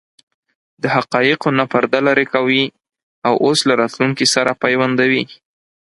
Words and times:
د 0.81 0.83
حقایقو 0.95 1.49
نه 1.59 1.65
پرده 1.71 1.99
لرې 2.07 2.25
کوي 2.33 2.63
او 3.27 3.33
اوس 3.45 3.59
له 3.67 3.73
راتلونکې 3.81 4.25
سره 4.35 4.51
پیوندوي. 4.63 5.23